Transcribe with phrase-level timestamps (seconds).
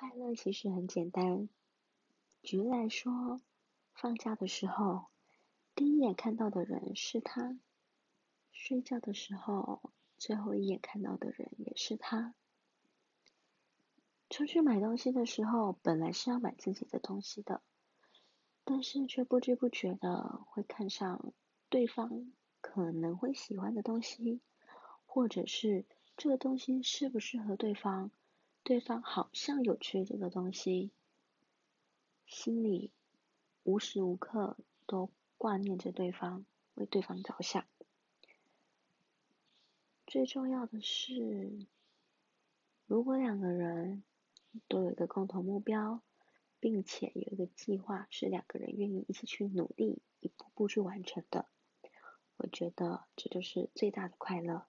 [0.00, 1.50] 快乐其实很简单。
[2.42, 3.38] 举例来说，
[3.92, 5.08] 放假的时候，
[5.74, 7.58] 第一眼看到的人是他；
[8.50, 12.34] 睡觉的时候，最后一眼看到的人也是他。
[14.30, 17.60] 出去买东西的时候，本来是要买自己的东西的，
[18.64, 21.34] 但是却不知不觉的会看上
[21.68, 22.32] 对方
[22.62, 24.40] 可能会喜欢的东西，
[25.04, 25.84] 或者是
[26.16, 28.10] 这个东西适不适合对方，
[28.62, 30.90] 对方好像有缺这个东西，
[32.26, 32.90] 心里
[33.62, 36.44] 无时无刻都挂念着对方，
[36.74, 37.64] 为对方着想。
[40.06, 41.66] 最重要的是，
[42.86, 44.02] 如果两个人。
[44.66, 46.02] 都有一个共同目标，
[46.58, 51.46] 并且有一个计划，是两个人愿意一起去努力，一步步去完成的。
[52.36, 54.66] 我觉得这就是最大的快乐。